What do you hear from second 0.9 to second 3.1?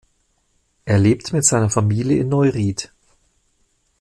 lebt mit seiner Familie in Neuried.